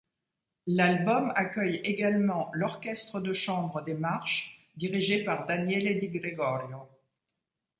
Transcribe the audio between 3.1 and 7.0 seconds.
de chambre des Marches, dirigé par Daniele Di Gregorio.